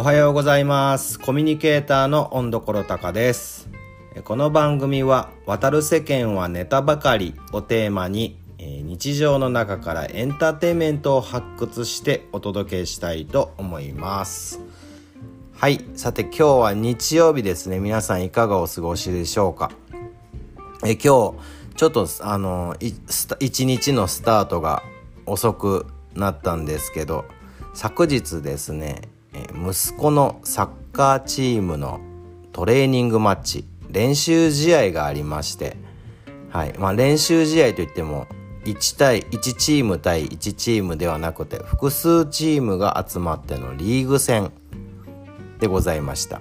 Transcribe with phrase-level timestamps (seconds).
[0.00, 1.20] おはようございます。
[1.20, 3.68] コミュニケーターの温所高です。
[4.24, 14.60] この番組は渡る世間はネタばかりをテーマに日常の中からエンターテインメントを発掘してお届けしたいと思います。
[15.52, 15.84] はい。
[15.94, 17.78] さて今日は日曜日ですね。
[17.78, 19.70] 皆さんいかがお過ごしでしょうか？
[20.82, 21.02] え今日
[21.76, 24.82] ちょっとあの一日のスタートが
[25.26, 27.26] 遅くなったんですけど
[27.74, 32.00] 昨日ですね息子のサッカーチームの
[32.52, 35.76] トレーニングマッチ練習試合がありまして、
[36.50, 38.26] はいまあ、練習試合といっても
[38.64, 44.52] 1対1チーム対1チームではなくて複数チームが集まってのリーグ戦
[45.58, 46.40] でございました。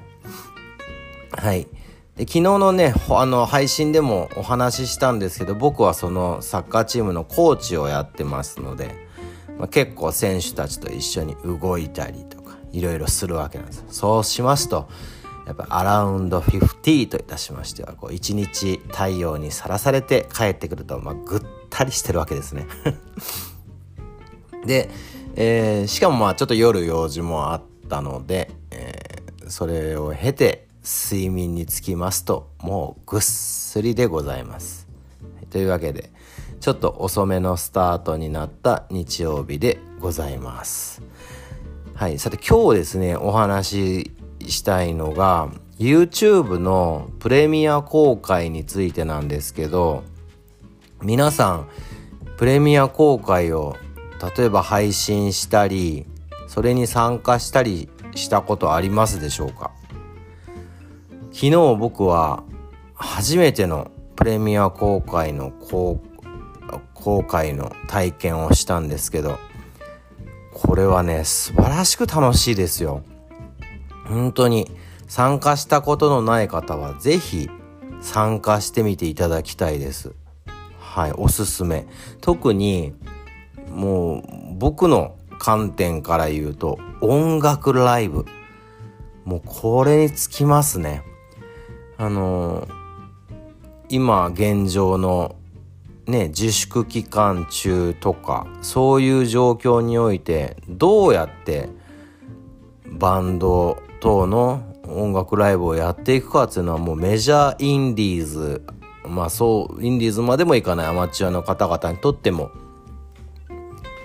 [1.32, 1.68] はい。
[2.16, 8.94] で昨日のね、あの配信でもお話ししたんですけど、僕はそのサッカーチームのコーチをやってますので、
[9.58, 12.39] まあ、結構選手たちと一緒に動いたりと、
[12.72, 13.86] いろいろするわけなんです。
[13.90, 14.90] そうしますと、
[15.46, 22.68] やっぱアラウンド50といたしましては、こう一日太陽にさらされて帰ってくると、まあ、ぐったりしてるわけですね。
[24.66, 24.90] で、
[25.36, 34.88] えー、しかもまあちょっと夜用事もあったので、えー、それを経て睡眠につきますともうぐっすりでございます。
[35.50, 36.12] というわけで
[36.60, 41.02] ちょっと遅めのスタートになった日曜日でございます。
[42.00, 44.06] はい、さて今日ですねお話
[44.48, 50.06] ししたいのが YouTube のプレミア公開についてなんですけど
[51.02, 51.70] 皆さん
[52.38, 53.76] プレミア公開を
[54.38, 56.06] 例えば配信したり
[56.48, 59.72] それに参加したりしたことありますでしょうか？
[61.34, 62.44] 昨日僕は
[62.94, 66.02] 初めてのプレミア公開の公
[66.94, 69.38] 公開の体験をしたんですけど
[70.62, 73.02] これはね素晴らしく楽しいですよ。
[74.06, 74.70] 本当に
[75.08, 77.50] 参加したことのない方は是非
[78.02, 80.14] 参加してみていただきたいです。
[80.78, 81.88] はいおすすめ。
[82.20, 82.94] 特に
[83.70, 84.24] もう
[84.58, 88.26] 僕の観点から言うと音楽ライブ。
[89.24, 91.04] もうこれにつきますね。
[91.98, 92.74] あのー、
[93.88, 95.38] 今現状の
[96.10, 101.70] ね自粛期間中とかそういう状況においてどうやって
[102.86, 108.64] バンド等の音楽ライブをやっていくかっていうのはもうメジャーインディーズ
[109.08, 112.52] まあそうインディーズまでもいかないアマチュアの方々にとっても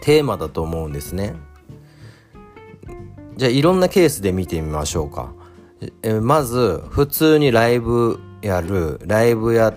[0.02, 1.34] テーマだと思うんですね。
[3.36, 5.32] じゃあいろんなケースで見てみましょうか。
[6.02, 9.74] えまず普通にライブやるライブやっ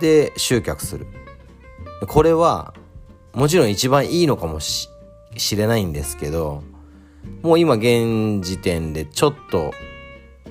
[0.00, 1.06] て集客する
[2.06, 2.74] これは
[3.32, 4.88] もちろん一番いいのかもし
[5.56, 6.62] れないんですけど
[7.42, 9.72] もう今現時点でちょっと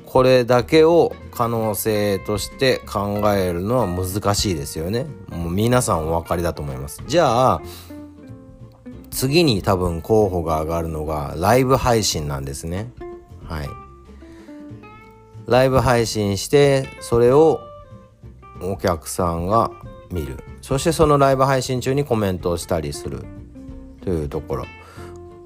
[0.05, 5.07] これだけを可能性として考えるのは難しいですよね。
[5.29, 7.01] もう皆さんお分かりだと思います。
[7.07, 7.61] じゃあ
[9.09, 12.91] 次に多分候補が上がるのがライブ配信なんですね。
[13.45, 13.69] はい。
[15.47, 17.59] ライブ配信してそれを
[18.61, 19.71] お客さんが
[20.11, 20.37] 見る。
[20.63, 23.25] そしてそのライブ配信中にコメントをしたりする
[24.01, 24.65] というところ。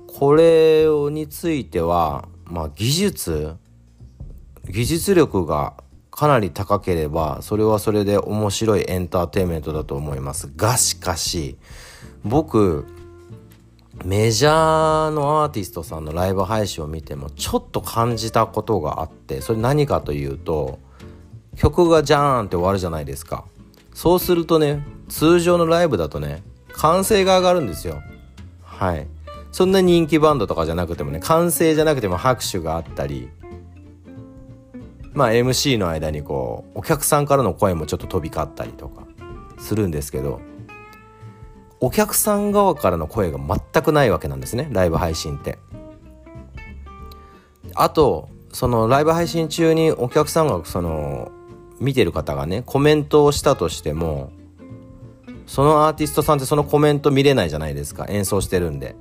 [0.05, 3.55] これについては、まあ、技術
[4.69, 5.73] 技術力が
[6.11, 10.51] かなり高ければそれはそれで面白いエンターテインメントだと思います。
[10.55, 11.57] がしかし
[12.23, 12.85] 僕
[14.05, 20.77] メジャーのアーティストさんのライブ配信を見てもちょっと感じたことがあってそれ何かというと
[21.55, 23.45] 曲がジャーンって終わるじゃないですか。
[23.97, 28.03] そうするとね通常のライブだとね歓声が上がるんですよ。
[28.61, 29.07] はい。
[29.51, 33.27] そんな人気バンドとかじゃなくてもね歓声じゃなくても拍手があったり
[35.13, 39.07] まあ MC の間にこうお客さんからの声もちょっと飛び交ったりとか
[39.57, 40.41] するんですけど
[41.79, 45.57] お客さん側からの声が全くないわけなんですねライブ配信って。
[47.73, 51.31] あとそのライブ配信中にお客さんがその
[51.79, 54.31] 見てる方がねコメントをしたとしても
[55.45, 58.05] そのアーティストさんってそのコメント見れないじゃないですか。
[58.09, 58.95] 演奏してるんで。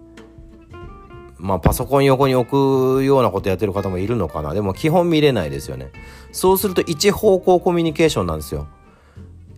[1.39, 4.55] まあパソコン横に置くようなことやってる方もいるのかな。
[4.55, 5.91] でも基本見れないですよね。
[6.33, 8.69] そうすると一方向コミュニケーションなんですよ。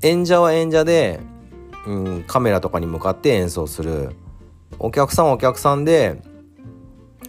[0.02, 1.20] 演者は演者で
[1.88, 4.10] うん、カメラとかに向かって演奏する。
[4.78, 6.20] お客さんはお客さんで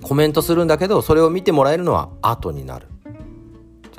[0.01, 2.87] コメントするんだけどそれを見てもらえるのは後になる。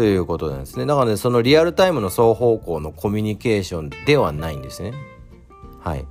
[0.01, 0.87] ということなんですね。
[0.87, 4.95] だからねそのリアルタイムの双方向のコミュニケーションではないんですね。
[5.79, 6.07] はい。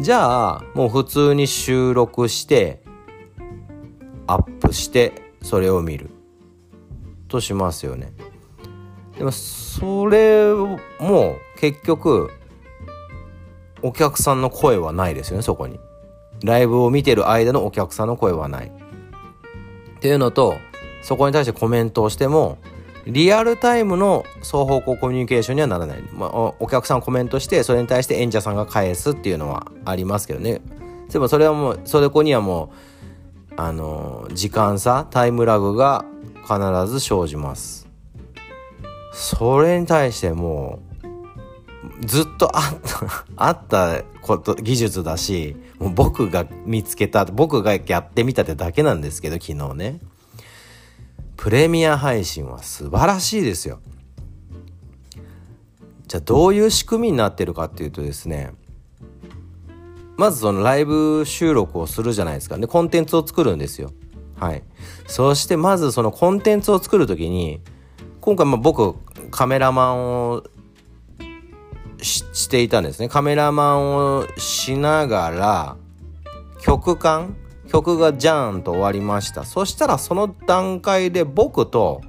[0.00, 2.82] じゃあもう普通に収録して
[4.26, 6.10] アップしてそれを見る
[7.28, 8.12] としますよね。
[9.16, 10.52] でもそれ
[10.98, 12.32] も結局
[13.82, 15.78] お客さんの声はないですよねそこに。
[16.42, 18.66] ライブを見てる間のお客さんの声はない。
[18.66, 20.56] っていうのと
[21.02, 22.58] そこに対してコメントをしても
[23.08, 30.60] リアルタイムの双方向コミュニケーションにはならない、まあ、お客さんコメントしてそれに対して演者さんが返すっていうのはありますけどね。
[31.10, 32.70] でもそれはもうそれこにはも
[33.50, 36.04] うあの時間差タイムラグが
[36.42, 37.88] 必ず生じます。
[39.14, 40.80] それに対しても
[42.02, 49.98] うずっとあった あったこと技術だしもう僕が見つけた僕がやってみたってだけなんですけど昨日ね。
[51.48, 53.80] プレミア配信は素晴らしいですよ。
[56.06, 58.52] じゃあどういう仕組みになってるかっていうとですね
[60.18, 62.58] まずそのライブ収録をするじゃないですか。
[62.58, 63.92] でコンテンツを作るんですよ。
[64.38, 64.62] はい。
[65.06, 67.62] そしてまずそのコンテンツを作る時に
[68.20, 68.96] 今回ま僕
[69.30, 70.44] カメラマンを
[72.02, 73.08] していたんですね。
[73.08, 75.76] カメラマンをしながら
[76.60, 77.34] 曲間
[77.68, 79.44] 曲がジャーンと終わりました。
[79.44, 82.00] そしたらその段階で僕と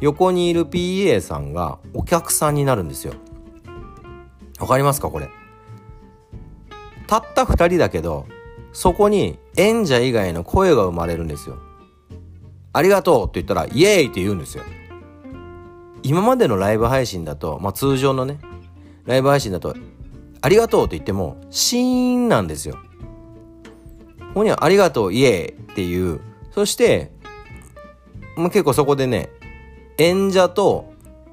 [0.00, 3.14] 横にいる PA さんがお客さんになるんですよ。
[4.60, 5.28] わかりますかこれ。
[7.06, 8.26] たった2人だけど
[8.72, 11.58] そこに演者以外の声が生まれるんですよ。
[12.74, 14.64] ありがとうって言ったらイエーイって言うんですよ。
[16.02, 18.38] 今までのライブ配信だと、まあ、通常のね
[19.06, 19.74] ライブ配信だと
[20.42, 22.76] ありがとうって言ってもシーンなんですよ。
[24.36, 26.20] ここにはありがとう、イエーっていう。
[26.50, 27.10] そして、
[28.36, 29.30] まあ、結構そこでね、
[29.96, 30.92] 演者と、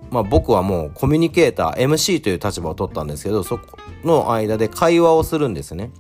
[0.10, 5.92] まあ、僕はもうコミュニケーター、MC という立場を取ったんですけど、そこの間で会話をするんですね。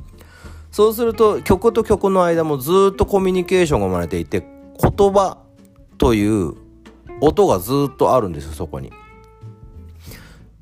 [0.71, 4.39] そうすると、曲と曲の間もずっとコミュニケーションが生まれていて、
[4.81, 5.39] 言葉
[5.97, 6.53] という
[7.19, 8.94] 音がずっとあるんですよ、そこに。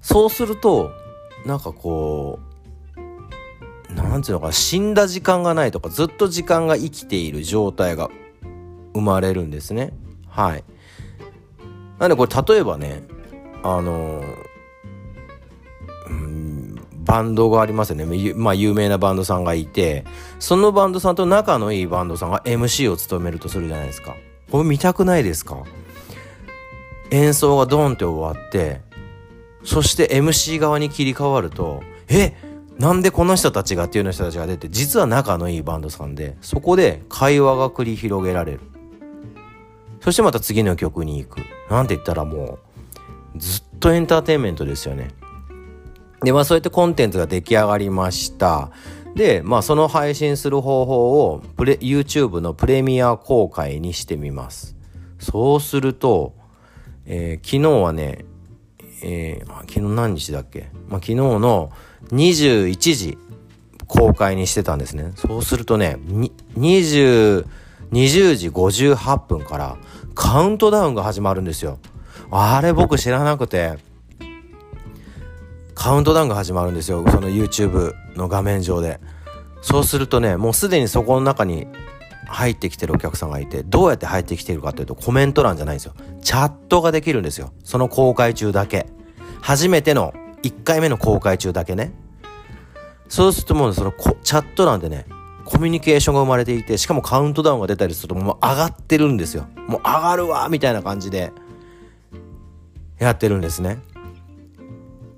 [0.01, 0.89] そうすると、
[1.45, 2.50] なんかこう、
[3.95, 8.09] なんていうのか死んだ時間がないとかずっと時間が生きている状態が
[8.93, 9.93] 生まれるんですね。
[10.27, 10.63] はい。
[11.99, 13.03] なんでこれ例えばね
[13.63, 14.23] あの
[16.09, 18.33] うんバンドがありますよね。
[18.35, 20.05] まあ有名なバンドさんがいて
[20.39, 24.15] そのバンドさんと仲のいいバンドさんが MC を務めるとするじゃないですか。
[24.51, 25.63] これ見たくないですか？
[27.11, 28.81] 演奏がドンって終わって
[29.63, 32.33] そして MC 側に切り替わるとえ？
[32.81, 38.59] なんでこの人たちがっていうの人たちが出て実は仲のいいバンドさんでそこで会話が繰り広げられる。
[39.99, 41.41] そしてまた次の曲に行く。
[41.69, 42.57] なんて言ったらも
[43.35, 45.09] うずっとエンターテインメントですよね。
[46.23, 48.71] でまあそうやってコンテンツが出来上がりました。
[49.13, 54.75] でまあその配信する方法をプレ YouTube のプレミア公開にしてみます。
[55.19, 56.33] そうすると、
[57.05, 58.25] えー、昨日はね、
[59.01, 61.71] えー、昨日何日だっけ、まあ、昨日の
[62.11, 63.17] 21時
[63.87, 65.11] 公開にしてたんですね。
[65.15, 65.97] そうするとね、
[66.57, 67.45] 20、
[67.91, 69.77] 20時58分から
[70.15, 71.79] カウントダウンが始まるんですよ。
[72.29, 73.77] あれ僕知らなくて、
[75.75, 77.03] カウントダウンが始まるんですよ。
[77.09, 78.99] その YouTube の画面上で。
[79.61, 81.67] そうするとね、もうすでにそこの中に
[82.31, 85.93] 入ってきてるお客さんがいて、どうやって入ってきてるかというとコメント欄じゃないんですよ。
[86.21, 87.51] チャットができるんですよ。
[87.63, 88.87] その公開中だけ。
[89.41, 91.91] 初めての1回目の公開中だけね。
[93.09, 93.91] そうするともうその
[94.23, 95.05] チャット欄でね、
[95.43, 99.47] コミュニケーションが生まれていて、しかもカウントダウンが出たりするともう上がってるんですよ。
[99.67, 101.33] もう上がるわみたいな感じで
[102.99, 103.79] やってるんですね。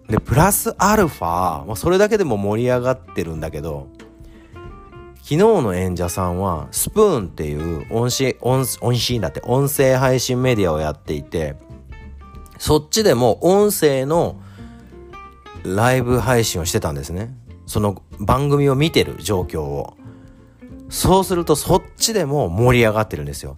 [0.10, 3.88] で、プラスアルファ、まあ、それだけでも盛り上がってるんだけど、
[5.24, 11.56] 昨日の演者さんはスプーンっていう音声、音音声だって音声配信メディアをやっていて、
[12.60, 14.42] そっちでも音声の
[15.63, 17.34] ライブ配信をしてたんですね。
[17.68, 19.96] その番組を見てる状況を。
[20.89, 23.56] そうするとそっちでも盛り上がってるんですよ。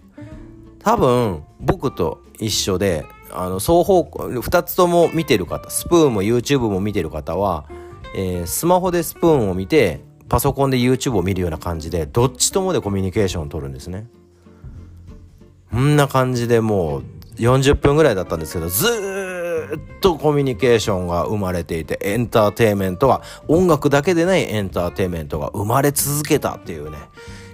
[0.78, 7.64] 多分僕と一緒で、あの双方向、2つとも見てる方、スプーンも YouTube も見てる方は、
[8.14, 14.06] えー、スマホでスプーンを見て、パソコンで YouTube を見るような感じで、どっちともでコミュニケーションを取るんですね。
[15.70, 17.04] こんな感じでもう
[17.36, 18.86] 40分ぐらいだったんですけど、ず
[19.76, 26.98] っとコミュニケーションが生まれていて、エンターテインメントが、音楽だけでないエンターテインメントが生まれ続けたっていうね、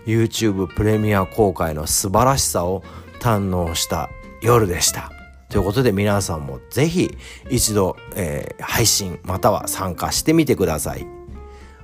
[0.07, 2.83] YouTube プレミア公開の素晴らしさを
[3.21, 4.11] 堪能した
[4.41, 5.11] 夜でした。
[5.49, 7.15] ということで皆さんもぜひ
[7.51, 11.22] 一度、えー、配信または参加してみてください。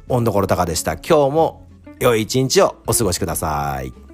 [0.09, 0.93] 温所高でした。
[0.95, 1.69] 今日も
[2.01, 4.08] 良い一日をお過ごしください。